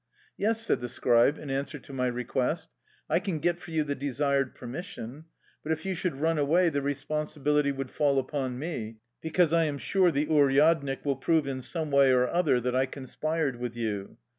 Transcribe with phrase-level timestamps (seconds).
[0.35, 2.69] "Yes," said the scribe in answer to my re quest,"
[3.07, 5.25] I can get for you the desired permission.
[5.61, 9.77] But if you should run away the responsibility would fall upon me, because I am
[9.77, 14.17] sure the uryadnik will prove in some way or other that I conspired with you.